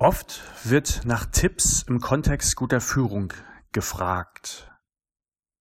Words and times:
Oft 0.00 0.40
wird 0.64 1.02
nach 1.04 1.26
Tipps 1.26 1.82
im 1.82 2.00
Kontext 2.00 2.56
guter 2.56 2.80
Führung 2.80 3.34
gefragt. 3.72 4.72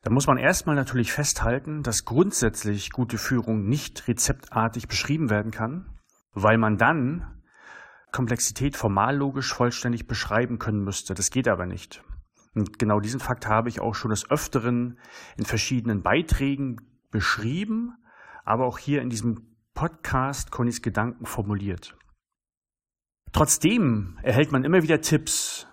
Da 0.01 0.11
muss 0.11 0.27
man 0.27 0.37
erstmal 0.37 0.77
natürlich 0.77 1.11
festhalten, 1.11 1.83
dass 1.83 2.05
grundsätzlich 2.05 2.91
gute 2.91 3.17
Führung 3.17 3.67
nicht 3.67 4.07
rezeptartig 4.07 4.87
beschrieben 4.87 5.29
werden 5.29 5.51
kann, 5.51 5.99
weil 6.31 6.57
man 6.57 6.77
dann 6.77 7.43
Komplexität 8.13 8.77
formallogisch 8.77 9.53
vollständig 9.53 10.07
beschreiben 10.07 10.57
können 10.57 10.85
müsste. 10.85 11.15
Das 11.15 11.31
geht 11.31 11.49
aber 11.49 11.65
nicht. 11.65 12.01
Und 12.55 12.79
genau 12.79 13.01
diesen 13.01 13.19
Fakt 13.19 13.45
habe 13.45 13.67
ich 13.67 13.81
auch 13.81 13.93
schon 13.93 14.11
des 14.11 14.31
Öfteren 14.31 14.99
in 15.35 15.43
verschiedenen 15.43 16.01
Beiträgen 16.01 16.77
beschrieben, 17.11 17.97
aber 18.45 18.67
auch 18.67 18.77
hier 18.77 19.01
in 19.01 19.09
diesem 19.09 19.57
Podcast 19.73 20.49
Connys 20.49 20.81
Gedanken 20.81 21.25
formuliert. 21.25 21.97
Trotzdem 23.31 24.17
erhält 24.23 24.51
man 24.51 24.63
immer 24.63 24.83
wieder 24.83 25.01
Tipps, 25.01 25.67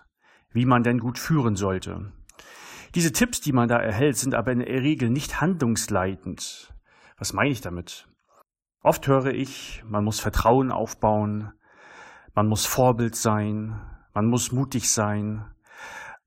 wie 0.52 0.66
man 0.66 0.82
denn 0.82 0.98
gut 0.98 1.18
führen 1.18 1.56
sollte. 1.56 2.12
Diese 2.94 3.12
Tipps, 3.12 3.40
die 3.40 3.52
man 3.52 3.68
da 3.68 3.78
erhält, 3.78 4.16
sind 4.16 4.34
aber 4.34 4.52
in 4.52 4.60
der 4.60 4.68
Regel 4.68 5.10
nicht 5.10 5.40
handlungsleitend. 5.40 6.72
Was 7.18 7.32
meine 7.32 7.50
ich 7.50 7.60
damit? 7.60 8.08
Oft 8.82 9.06
höre 9.08 9.34
ich, 9.34 9.82
man 9.86 10.04
muss 10.04 10.20
Vertrauen 10.20 10.70
aufbauen, 10.70 11.52
man 12.34 12.46
muss 12.46 12.66
Vorbild 12.66 13.16
sein, 13.16 13.80
man 14.14 14.26
muss 14.26 14.52
mutig 14.52 14.90
sein. 14.90 15.44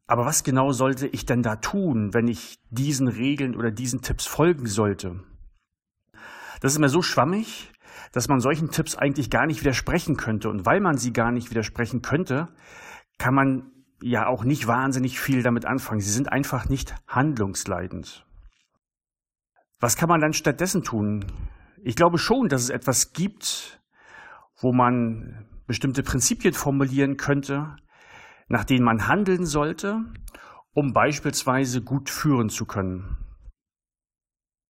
Aber 0.07 0.25
was 0.25 0.43
genau 0.43 0.71
sollte 0.71 1.07
ich 1.07 1.25
denn 1.25 1.43
da 1.43 1.55
tun, 1.55 2.13
wenn 2.13 2.27
ich 2.27 2.59
diesen 2.70 3.07
Regeln 3.07 3.55
oder 3.55 3.71
diesen 3.71 4.01
Tipps 4.01 4.25
folgen 4.25 4.65
sollte? 4.65 5.23
Das 6.61 6.73
ist 6.73 6.77
immer 6.77 6.89
so 6.89 7.01
schwammig, 7.01 7.71
dass 8.12 8.27
man 8.27 8.39
solchen 8.39 8.71
Tipps 8.71 8.95
eigentlich 8.95 9.30
gar 9.30 9.45
nicht 9.45 9.62
widersprechen 9.62 10.18
könnte. 10.18 10.49
Und 10.49 10.65
weil 10.65 10.79
man 10.79 10.98
sie 10.98 11.13
gar 11.13 11.32
nicht 11.32 11.49
widersprechen 11.49 12.01
könnte, 12.01 12.49
kann 13.18 13.34
man 13.34 13.71
ja 14.01 14.27
auch 14.27 14.43
nicht 14.43 14.68
wahnsinnig 14.68 15.20
viel 15.20 15.43
damit 15.43 15.65
anfangen. 15.65 16.01
Sie 16.01 16.12
sind 16.12 16.32
einfach 16.32 16.70
nicht 16.70 16.96
handlungsleitend. 17.07 18.26
Was 19.79 19.96
kann 19.96 20.10
man 20.10 20.21
dann 20.21 20.34
stattdessen 20.34 20.84
tun? 20.84 21.26
Ich 21.84 21.96
glaube 21.96 22.18
schon, 22.18 22.49
dass 22.49 22.63
es 22.63 22.70
etwas 22.70 23.13
gibt, 23.13 23.82
wo 24.57 24.73
man 24.73 25.45
bestimmte 25.68 26.04
Prinzipien 26.04 26.54
formulieren 26.54 27.16
könnte, 27.16 27.76
nach 28.48 28.66
denen 28.66 28.84
man 28.84 29.07
handeln 29.07 29.45
sollte, 29.45 30.01
um 30.73 30.93
beispielsweise 30.93 31.82
gut 31.82 32.10
führen 32.10 32.49
zu 32.49 32.66
können. 32.66 33.18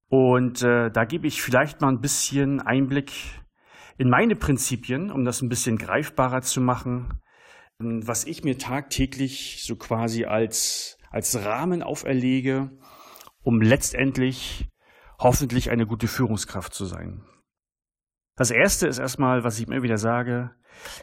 Und 0.10 0.64
äh, 0.64 0.90
da 0.90 1.06
gebe 1.06 1.28
ich 1.28 1.42
vielleicht 1.42 1.82
mal 1.82 1.90
ein 1.90 2.02
bisschen 2.02 2.60
Einblick 2.60 3.12
in 3.98 4.10
meine 4.10 4.36
Prinzipien, 4.36 5.12
um 5.12 5.24
das 5.24 5.42
ein 5.42 5.50
bisschen 5.50 5.78
greifbarer 5.78 6.42
zu 6.42 6.62
machen, 6.62 7.22
was 7.78 8.26
ich 8.26 8.44
mir 8.44 8.58
tagtäglich 8.58 9.64
so 9.64 9.76
quasi 9.76 10.26
als, 10.26 10.98
als 11.12 11.46
Rahmen 11.46 11.84
auferlege, 11.84 12.72
um 13.44 13.62
letztendlich 13.62 14.68
hoffentlich 15.20 15.70
eine 15.70 15.86
gute 15.86 16.08
Führungskraft 16.08 16.74
zu 16.74 16.86
sein. 16.86 17.24
Das 18.36 18.52
erste 18.52 18.88
ist 18.88 19.00
erstmal, 19.00 19.44
was 19.44 19.60
ich 19.60 19.68
immer 19.68 19.84
wieder 19.84 19.98
sage, 19.98 20.52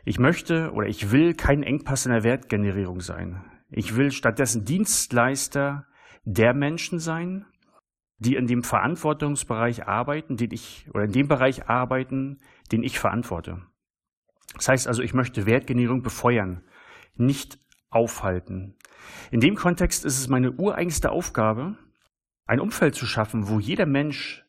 ich 0.04 0.18
möchte 0.18 0.72
oder 0.72 0.86
ich 0.88 1.12
will 1.12 1.34
kein 1.34 1.62
Engpass 1.62 2.06
in 2.06 2.12
der 2.12 2.24
Wertgenerierung 2.24 3.00
sein. 3.00 3.44
Ich 3.68 3.96
will 3.96 4.10
stattdessen 4.10 4.64
Dienstleister 4.64 5.86
der 6.24 6.54
Menschen 6.54 6.98
sein, 6.98 7.46
die 8.18 8.36
in 8.36 8.46
dem 8.46 8.62
Verantwortungsbereich 8.62 9.86
arbeiten, 9.86 10.36
den 10.36 10.50
ich, 10.52 10.88
oder 10.92 11.04
in 11.04 11.12
dem 11.12 11.28
Bereich 11.28 11.68
arbeiten, 11.68 12.38
den 12.72 12.82
ich 12.82 12.98
verantworte. 12.98 13.62
Das 14.54 14.68
heißt 14.68 14.88
also, 14.88 15.02
ich 15.02 15.14
möchte 15.14 15.46
Wertgenerierung 15.46 16.02
befeuern, 16.02 16.62
nicht 17.14 17.58
aufhalten. 17.90 18.74
In 19.30 19.40
dem 19.40 19.54
Kontext 19.54 20.04
ist 20.04 20.18
es 20.18 20.28
meine 20.28 20.52
ureigenste 20.52 21.10
Aufgabe, 21.10 21.76
ein 22.46 22.60
Umfeld 22.60 22.94
zu 22.94 23.06
schaffen, 23.06 23.48
wo 23.48 23.58
jeder 23.58 23.86
Mensch 23.86 24.44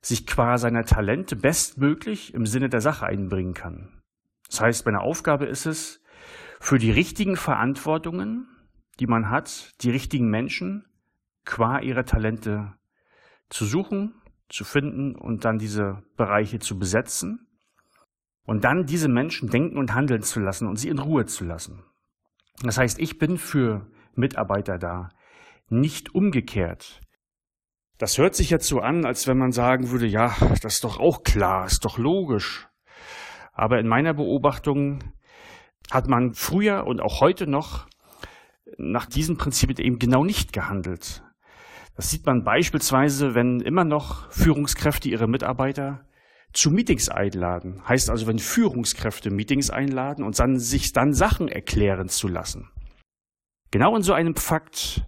sich 0.00 0.26
qua 0.26 0.58
seiner 0.58 0.84
Talente 0.84 1.36
bestmöglich 1.36 2.34
im 2.34 2.44
Sinne 2.44 2.68
der 2.68 2.80
Sache 2.80 3.06
einbringen 3.06 3.54
kann. 3.54 4.02
Das 4.48 4.60
heißt, 4.60 4.84
meine 4.84 5.00
Aufgabe 5.00 5.46
ist 5.46 5.66
es, 5.66 6.02
für 6.60 6.78
die 6.78 6.90
richtigen 6.90 7.36
Verantwortungen, 7.36 8.48
die 9.00 9.06
man 9.06 9.30
hat, 9.30 9.72
die 9.82 9.90
richtigen 9.90 10.28
Menschen 10.28 10.84
qua 11.44 11.80
ihrer 11.80 12.04
Talente 12.04 12.74
zu 13.52 13.66
suchen, 13.66 14.14
zu 14.48 14.64
finden 14.64 15.14
und 15.14 15.44
dann 15.44 15.58
diese 15.58 16.02
Bereiche 16.16 16.58
zu 16.58 16.78
besetzen 16.78 17.46
und 18.44 18.64
dann 18.64 18.86
diese 18.86 19.08
Menschen 19.08 19.50
denken 19.50 19.76
und 19.76 19.94
handeln 19.94 20.22
zu 20.22 20.40
lassen 20.40 20.66
und 20.66 20.76
sie 20.76 20.88
in 20.88 20.98
Ruhe 20.98 21.26
zu 21.26 21.44
lassen. 21.44 21.84
Das 22.62 22.78
heißt, 22.78 22.98
ich 22.98 23.18
bin 23.18 23.38
für 23.38 23.86
Mitarbeiter 24.14 24.78
da, 24.78 25.10
nicht 25.68 26.14
umgekehrt. 26.14 27.00
Das 27.98 28.18
hört 28.18 28.34
sich 28.34 28.50
jetzt 28.50 28.66
so 28.66 28.80
an, 28.80 29.04
als 29.04 29.26
wenn 29.26 29.38
man 29.38 29.52
sagen 29.52 29.90
würde, 29.90 30.06
ja, 30.06 30.34
das 30.62 30.74
ist 30.74 30.84
doch 30.84 30.98
auch 30.98 31.22
klar, 31.22 31.66
ist 31.66 31.84
doch 31.84 31.98
logisch. 31.98 32.68
Aber 33.52 33.78
in 33.78 33.86
meiner 33.86 34.14
Beobachtung 34.14 35.04
hat 35.90 36.08
man 36.08 36.34
früher 36.34 36.86
und 36.86 37.00
auch 37.00 37.20
heute 37.20 37.46
noch 37.46 37.86
nach 38.76 39.06
diesen 39.06 39.36
Prinzipien 39.36 39.78
eben 39.78 39.98
genau 39.98 40.24
nicht 40.24 40.52
gehandelt. 40.52 41.22
Das 41.94 42.10
sieht 42.10 42.24
man 42.26 42.42
beispielsweise, 42.42 43.34
wenn 43.34 43.60
immer 43.60 43.84
noch 43.84 44.30
Führungskräfte 44.30 45.08
ihre 45.08 45.28
Mitarbeiter 45.28 46.06
zu 46.52 46.70
Meetings 46.70 47.08
einladen. 47.08 47.82
Heißt 47.86 48.10
also, 48.10 48.26
wenn 48.26 48.38
Führungskräfte 48.38 49.30
Meetings 49.30 49.70
einladen 49.70 50.24
und 50.24 50.38
dann 50.38 50.58
sich 50.58 50.92
dann 50.92 51.12
Sachen 51.12 51.48
erklären 51.48 52.08
zu 52.08 52.28
lassen. 52.28 52.70
Genau 53.70 53.96
in 53.96 54.02
so 54.02 54.12
einem 54.12 54.34
Fakt 54.34 55.06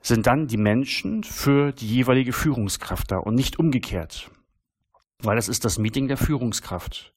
sind 0.00 0.26
dann 0.26 0.46
die 0.46 0.58
Menschen 0.58 1.24
für 1.24 1.72
die 1.72 1.88
jeweilige 1.88 2.32
Führungskraft 2.32 3.10
da 3.10 3.18
und 3.18 3.34
nicht 3.34 3.58
umgekehrt. 3.58 4.30
Weil 5.22 5.36
das 5.36 5.48
ist 5.48 5.64
das 5.64 5.78
Meeting 5.78 6.08
der 6.08 6.18
Führungskraft. 6.18 7.14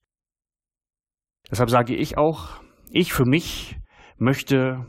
Deshalb 1.51 1.69
sage 1.69 1.95
ich 1.95 2.17
auch, 2.17 2.61
ich 2.91 3.13
für 3.13 3.25
mich 3.25 3.77
möchte 4.17 4.85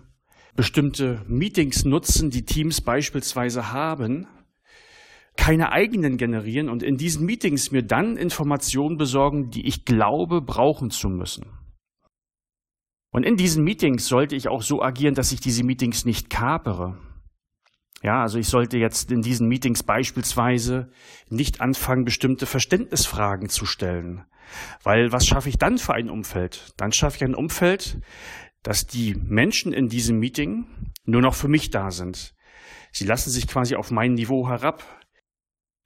bestimmte 0.56 1.24
Meetings 1.26 1.84
nutzen, 1.84 2.30
die 2.30 2.44
Teams 2.44 2.80
beispielsweise 2.80 3.72
haben, 3.72 4.26
keine 5.36 5.72
eigenen 5.72 6.16
generieren 6.16 6.68
und 6.68 6.82
in 6.82 6.96
diesen 6.96 7.24
Meetings 7.24 7.70
mir 7.70 7.82
dann 7.82 8.16
Informationen 8.16 8.96
besorgen, 8.96 9.50
die 9.50 9.66
ich 9.66 9.84
glaube 9.84 10.42
brauchen 10.42 10.90
zu 10.90 11.08
müssen. 11.08 11.46
Und 13.12 13.24
in 13.24 13.36
diesen 13.36 13.64
Meetings 13.64 14.06
sollte 14.06 14.36
ich 14.36 14.48
auch 14.48 14.62
so 14.62 14.82
agieren, 14.82 15.14
dass 15.14 15.32
ich 15.32 15.40
diese 15.40 15.64
Meetings 15.64 16.04
nicht 16.04 16.30
kapere. 16.30 16.98
Ja, 18.02 18.22
also 18.22 18.38
ich 18.38 18.48
sollte 18.48 18.78
jetzt 18.78 19.10
in 19.10 19.20
diesen 19.20 19.48
Meetings 19.48 19.82
beispielsweise 19.82 20.90
nicht 21.28 21.60
anfangen, 21.60 22.04
bestimmte 22.04 22.46
Verständnisfragen 22.46 23.48
zu 23.48 23.66
stellen. 23.66 24.24
Weil 24.82 25.12
was 25.12 25.26
schaffe 25.26 25.48
ich 25.48 25.58
dann 25.58 25.78
für 25.78 25.94
ein 25.94 26.08
Umfeld? 26.08 26.72
Dann 26.76 26.92
schaffe 26.92 27.16
ich 27.16 27.24
ein 27.24 27.34
Umfeld, 27.34 27.98
dass 28.62 28.86
die 28.86 29.14
Menschen 29.14 29.72
in 29.72 29.88
diesem 29.88 30.18
Meeting 30.18 30.66
nur 31.04 31.22
noch 31.22 31.34
für 31.34 31.48
mich 31.48 31.70
da 31.70 31.90
sind. 31.90 32.34
Sie 32.92 33.06
lassen 33.06 33.30
sich 33.30 33.46
quasi 33.46 33.76
auf 33.76 33.90
mein 33.90 34.14
Niveau 34.14 34.48
herab. 34.48 34.84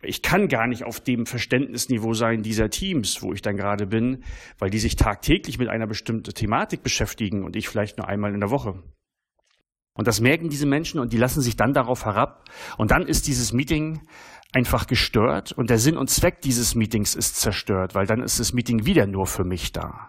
Ich 0.02 0.22
kann 0.22 0.48
gar 0.48 0.66
nicht 0.66 0.84
auf 0.84 1.00
dem 1.00 1.24
Verständnisniveau 1.24 2.12
sein 2.12 2.42
dieser 2.42 2.68
Teams, 2.68 3.22
wo 3.22 3.32
ich 3.32 3.42
dann 3.42 3.56
gerade 3.56 3.86
bin, 3.86 4.24
weil 4.58 4.70
die 4.70 4.78
sich 4.78 4.96
tagtäglich 4.96 5.58
mit 5.58 5.68
einer 5.68 5.86
bestimmten 5.86 6.34
Thematik 6.34 6.82
beschäftigen 6.82 7.44
und 7.44 7.56
ich 7.56 7.68
vielleicht 7.68 7.96
nur 7.96 8.08
einmal 8.08 8.34
in 8.34 8.40
der 8.40 8.50
Woche. 8.50 8.82
Und 9.96 10.08
das 10.08 10.20
merken 10.20 10.48
diese 10.48 10.66
Menschen 10.66 10.98
und 10.98 11.12
die 11.12 11.18
lassen 11.18 11.40
sich 11.40 11.56
dann 11.56 11.72
darauf 11.72 12.04
herab. 12.04 12.44
Und 12.76 12.90
dann 12.90 13.06
ist 13.06 13.28
dieses 13.28 13.52
Meeting 13.52 14.02
einfach 14.52 14.86
gestört 14.86 15.52
und 15.52 15.70
der 15.70 15.78
Sinn 15.78 15.96
und 15.96 16.10
Zweck 16.10 16.40
dieses 16.40 16.74
Meetings 16.74 17.14
ist 17.14 17.36
zerstört, 17.36 17.94
weil 17.94 18.06
dann 18.06 18.20
ist 18.20 18.40
das 18.40 18.52
Meeting 18.52 18.86
wieder 18.86 19.06
nur 19.06 19.26
für 19.26 19.44
mich 19.44 19.72
da. 19.72 20.08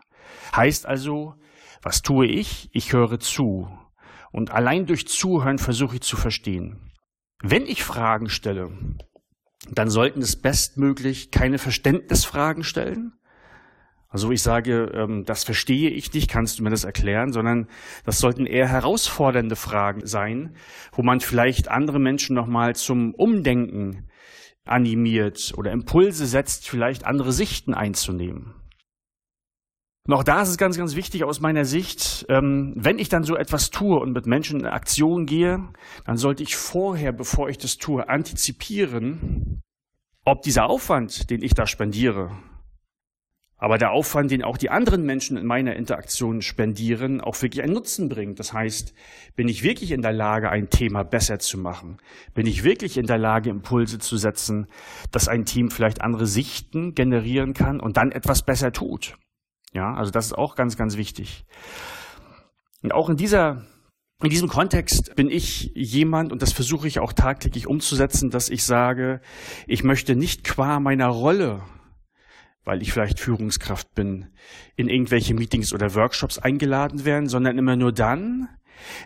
Heißt 0.56 0.85
also, 0.88 1.35
was 1.85 2.01
tue 2.01 2.25
ich? 2.25 2.67
Ich 2.73 2.93
höre 2.93 3.19
zu. 3.19 3.69
Und 4.31 4.49
allein 4.49 4.87
durch 4.87 5.07
Zuhören 5.07 5.59
versuche 5.59 5.97
ich 5.97 6.01
zu 6.01 6.17
verstehen. 6.17 6.91
Wenn 7.43 7.67
ich 7.67 7.83
Fragen 7.83 8.27
stelle, 8.27 8.71
dann 9.71 9.89
sollten 9.89 10.19
es 10.21 10.41
bestmöglich 10.41 11.29
keine 11.29 11.59
Verständnisfragen 11.59 12.63
stellen. 12.63 13.13
Also 14.09 14.31
ich 14.31 14.41
sage, 14.41 14.91
ähm, 14.95 15.25
das 15.25 15.43
verstehe 15.43 15.91
ich 15.91 16.11
nicht, 16.11 16.27
kannst 16.27 16.57
du 16.57 16.63
mir 16.63 16.71
das 16.71 16.85
erklären, 16.85 17.31
sondern 17.31 17.67
das 18.03 18.17
sollten 18.17 18.47
eher 18.47 18.67
herausfordernde 18.67 19.55
Fragen 19.55 20.07
sein, 20.07 20.55
wo 20.91 21.03
man 21.03 21.19
vielleicht 21.19 21.67
andere 21.67 21.99
Menschen 21.99 22.35
nochmal 22.35 22.75
zum 22.75 23.13
Umdenken 23.13 24.09
animiert 24.63 25.53
oder 25.55 25.71
Impulse 25.71 26.25
setzt, 26.25 26.67
vielleicht 26.67 27.05
andere 27.05 27.31
Sichten 27.31 27.75
einzunehmen. 27.75 28.55
Und 30.07 30.13
auch 30.13 30.24
da 30.24 30.42
ist 30.44 30.50
es 30.50 30.57
ganz, 30.57 30.78
ganz 30.78 30.96
wichtig 30.96 31.24
aus 31.24 31.40
meiner 31.40 31.66
Sicht, 31.66 32.28
ähm, 32.30 32.74
wenn 32.75 33.00
ich 33.00 33.10
dann 33.10 33.24
so 33.24 33.36
etwas 33.36 33.72
tue 33.72 34.00
und 34.00 34.13
mit 34.13 34.28
Menschen 34.28 34.60
in 34.60 34.68
Aktion 34.68 35.25
gehe, 35.25 35.63
dann 36.06 36.18
sollte 36.18 36.44
ich 36.44 36.56
vorher, 36.56 37.12
bevor 37.12 37.50
ich 37.50 37.57
das 37.57 37.78
tue, 37.78 38.07
antizipieren, 38.07 39.62
ob 40.24 40.44
dieser 40.44 40.69
Aufwand, 40.69 41.31
den 41.31 41.42
ich 41.42 41.56
da 41.56 41.66
spendiere, 41.66 42.31
aber 43.57 43.78
der 43.80 43.92
Aufwand, 43.92 44.30
den 44.31 44.44
auch 44.44 44.57
die 44.57 44.69
anderen 44.69 45.06
Menschen 45.06 45.38
in 45.38 45.46
meiner 45.48 45.75
Interaktion 45.75 46.42
spendieren, 46.42 47.22
auch 47.22 47.42
wirklich 47.42 47.63
einen 47.63 47.74
Nutzen 47.74 48.10
bringt. 48.10 48.40
Das 48.40 48.54
heißt, 48.54 48.94
bin 49.36 49.48
ich 49.48 49.63
wirklich 49.63 49.92
in 49.92 50.02
der 50.02 50.12
Lage, 50.12 50.52
ein 50.52 50.69
Thema 50.69 51.04
besser 51.04 51.40
zu 51.40 51.57
machen? 51.57 51.98
Bin 52.34 52.46
ich 52.48 52.63
wirklich 52.63 52.98
in 52.98 53.07
der 53.07 53.18
Lage, 53.18 53.50
Impulse 53.50 53.98
zu 53.98 54.18
setzen, 54.18 54.68
dass 55.12 55.28
ein 55.28 55.46
Team 55.46 55.72
vielleicht 55.72 56.02
andere 56.02 56.28
Sichten 56.28 56.94
generieren 56.96 57.54
kann 57.54 57.80
und 57.80 57.98
dann 57.98 58.12
etwas 58.12 58.44
besser 58.44 58.72
tut? 58.72 59.18
Ja, 59.75 59.94
also 59.94 60.10
das 60.10 60.27
ist 60.27 60.33
auch 60.33 60.56
ganz, 60.56 60.77
ganz 60.77 60.98
wichtig. 60.98 61.45
Und 62.81 62.94
auch 62.94 63.10
in 63.10 63.18
dieser 63.18 63.63
in 64.24 64.30
diesem 64.30 64.48
Kontext 64.48 65.13
bin 65.18 65.30
ich 65.30 65.72
jemand, 65.75 66.31
und 66.31 66.42
das 66.42 66.54
versuche 66.54 66.88
ich 66.88 67.00
auch 67.00 67.12
tagtäglich 67.12 67.68
umzusetzen, 67.68 68.30
dass 68.30 68.50
ich 68.50 68.63
sage, 68.63 69.19
ich 69.68 69.83
möchte 69.83 70.16
nicht 70.16 70.45
qua 70.45 70.80
meiner 70.80 71.07
Rolle 71.07 71.62
weil 72.66 72.81
ich 72.81 72.92
vielleicht 72.92 73.19
Führungskraft 73.19 73.94
bin, 73.94 74.33
in 74.75 74.89
irgendwelche 74.89 75.36
Meetings 75.36 75.72
oder 75.72 75.94
Workshops 75.94 76.39
eingeladen 76.39 77.06
werden, 77.06 77.30
sondern 77.30 77.57
immer 77.57 77.75
nur 77.75 77.94
dann, 77.94 78.50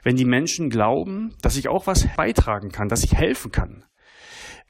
wenn 0.01 0.15
die 0.15 0.25
Menschen 0.25 0.69
glauben, 0.69 1.35
dass 1.41 1.57
ich 1.57 1.67
auch 1.67 1.85
was 1.85 2.07
beitragen 2.15 2.69
kann, 2.69 2.87
dass 2.87 3.03
ich 3.03 3.13
helfen 3.13 3.51
kann. 3.51 3.83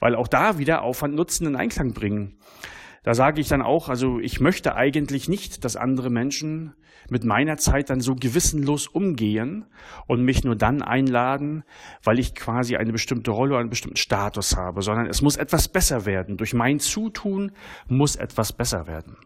Weil 0.00 0.14
auch 0.16 0.28
da 0.28 0.58
wieder 0.58 0.82
Aufwand 0.82 1.14
Nutzen 1.14 1.46
in 1.46 1.56
Einklang 1.56 1.92
bringen. 1.92 2.38
Da 3.02 3.14
sage 3.14 3.40
ich 3.40 3.48
dann 3.48 3.62
auch, 3.62 3.88
also 3.88 4.18
ich 4.18 4.40
möchte 4.40 4.74
eigentlich 4.74 5.28
nicht, 5.28 5.64
dass 5.64 5.76
andere 5.76 6.10
Menschen 6.10 6.74
mit 7.08 7.24
meiner 7.24 7.56
Zeit 7.56 7.88
dann 7.88 8.00
so 8.00 8.14
gewissenlos 8.14 8.86
umgehen 8.86 9.66
und 10.06 10.22
mich 10.22 10.44
nur 10.44 10.54
dann 10.54 10.82
einladen, 10.82 11.64
weil 12.04 12.18
ich 12.18 12.34
quasi 12.34 12.76
eine 12.76 12.92
bestimmte 12.92 13.30
Rolle 13.30 13.52
oder 13.52 13.60
einen 13.60 13.70
bestimmten 13.70 13.96
Status 13.96 14.56
habe, 14.56 14.82
sondern 14.82 15.06
es 15.06 15.22
muss 15.22 15.36
etwas 15.36 15.68
besser 15.68 16.04
werden. 16.04 16.36
Durch 16.36 16.52
mein 16.52 16.78
Zutun 16.78 17.52
muss 17.88 18.16
etwas 18.16 18.52
besser 18.52 18.86
werden. 18.86 19.16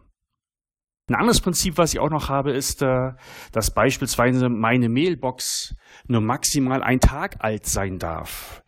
Ein 1.07 1.15
anderes 1.15 1.41
Prinzip, 1.41 1.77
was 1.77 1.93
ich 1.93 1.99
auch 1.99 2.09
noch 2.09 2.29
habe, 2.29 2.51
ist, 2.51 2.81
äh, 2.81 3.11
dass 3.51 3.71
beispielsweise 3.71 4.49
meine 4.49 4.89
Mailbox 4.89 5.75
nur 6.07 6.21
maximal 6.21 6.81
ein 6.81 6.99
Tag 6.99 7.43
alt 7.43 7.67
sein 7.67 7.99
darf. 7.99 8.63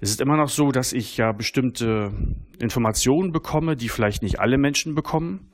Es 0.00 0.10
ist 0.10 0.20
immer 0.20 0.36
noch 0.36 0.48
so, 0.48 0.72
dass 0.72 0.92
ich 0.92 1.16
ja 1.16 1.32
bestimmte 1.32 2.12
Informationen 2.58 3.32
bekomme, 3.32 3.76
die 3.76 3.88
vielleicht 3.88 4.22
nicht 4.22 4.40
alle 4.40 4.58
Menschen 4.58 4.94
bekommen. 4.94 5.50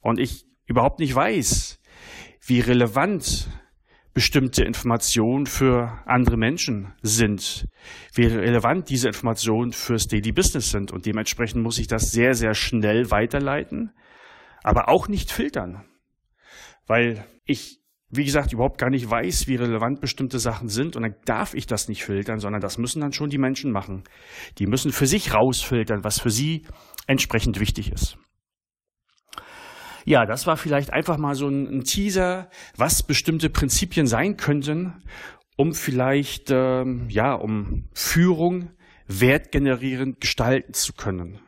Und 0.00 0.20
ich 0.20 0.46
überhaupt 0.66 0.98
nicht 0.98 1.14
weiß, 1.14 1.80
wie 2.46 2.60
relevant 2.60 3.48
bestimmte 4.12 4.64
Informationen 4.64 5.46
für 5.46 6.02
andere 6.04 6.36
Menschen 6.36 6.92
sind, 7.02 7.68
wie 8.14 8.24
relevant 8.26 8.88
diese 8.90 9.08
Informationen 9.08 9.72
fürs 9.72 10.08
Daily 10.08 10.32
Business 10.32 10.70
sind. 10.70 10.90
Und 10.90 11.06
dementsprechend 11.06 11.62
muss 11.62 11.78
ich 11.78 11.86
das 11.86 12.10
sehr, 12.10 12.34
sehr 12.34 12.54
schnell 12.54 13.10
weiterleiten, 13.10 13.92
aber 14.62 14.88
auch 14.88 15.08
nicht 15.08 15.30
filtern. 15.30 15.84
Weil 16.86 17.24
ich 17.44 17.80
wie 18.10 18.24
gesagt, 18.24 18.52
überhaupt 18.52 18.78
gar 18.78 18.90
nicht 18.90 19.10
weiß, 19.10 19.48
wie 19.48 19.56
relevant 19.56 20.00
bestimmte 20.00 20.38
Sachen 20.38 20.68
sind. 20.68 20.96
Und 20.96 21.02
dann 21.02 21.14
darf 21.26 21.54
ich 21.54 21.66
das 21.66 21.88
nicht 21.88 22.04
filtern, 22.04 22.38
sondern 22.38 22.62
das 22.62 22.78
müssen 22.78 23.00
dann 23.00 23.12
schon 23.12 23.28
die 23.28 23.38
Menschen 23.38 23.70
machen. 23.70 24.04
Die 24.58 24.66
müssen 24.66 24.92
für 24.92 25.06
sich 25.06 25.34
rausfiltern, 25.34 26.04
was 26.04 26.20
für 26.20 26.30
sie 26.30 26.66
entsprechend 27.06 27.60
wichtig 27.60 27.92
ist. 27.92 28.16
Ja, 30.06 30.24
das 30.24 30.46
war 30.46 30.56
vielleicht 30.56 30.90
einfach 30.90 31.18
mal 31.18 31.34
so 31.34 31.48
ein, 31.48 31.84
Teaser, 31.84 32.48
was 32.76 33.02
bestimmte 33.02 33.50
Prinzipien 33.50 34.06
sein 34.06 34.38
könnten, 34.38 35.02
um 35.58 35.74
vielleicht, 35.74 36.50
ähm, 36.50 37.10
ja, 37.10 37.34
um 37.34 37.88
Führung 37.92 38.70
wertgenerierend 39.06 40.20
gestalten 40.20 40.72
zu 40.72 40.94
können. 40.94 41.40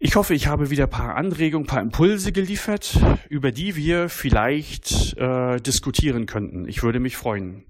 Ich 0.00 0.14
hoffe, 0.14 0.32
ich 0.34 0.46
habe 0.46 0.70
wieder 0.70 0.84
ein 0.84 0.90
paar 0.90 1.16
Anregungen, 1.16 1.64
ein 1.64 1.68
paar 1.68 1.82
Impulse 1.82 2.30
geliefert, 2.30 3.00
über 3.28 3.50
die 3.50 3.74
wir 3.74 4.08
vielleicht 4.08 5.16
äh, 5.18 5.60
diskutieren 5.60 6.26
könnten. 6.26 6.68
Ich 6.68 6.84
würde 6.84 7.00
mich 7.00 7.16
freuen. 7.16 7.64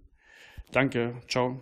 Danke. 0.70 1.14
Ciao. 1.26 1.58